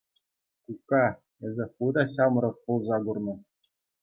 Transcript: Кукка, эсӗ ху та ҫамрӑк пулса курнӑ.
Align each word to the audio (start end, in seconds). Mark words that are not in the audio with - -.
Кукка, 0.63 1.01
эсӗ 1.49 1.65
ху 1.75 1.85
та 1.99 2.03
ҫамрӑк 2.15 2.55
пулса 2.63 2.97
курнӑ. 3.05 3.35